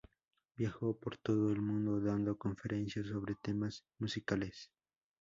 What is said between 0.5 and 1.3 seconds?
Viajó por